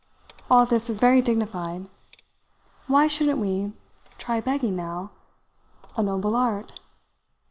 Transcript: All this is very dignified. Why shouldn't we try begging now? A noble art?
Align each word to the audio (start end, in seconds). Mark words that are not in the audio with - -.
All 0.49 0.65
this 0.65 0.89
is 0.89 0.99
very 0.99 1.21
dignified. 1.21 1.87
Why 2.87 3.05
shouldn't 3.05 3.37
we 3.37 3.73
try 4.17 4.41
begging 4.41 4.75
now? 4.75 5.11
A 5.95 6.01
noble 6.01 6.35
art? 6.35 6.79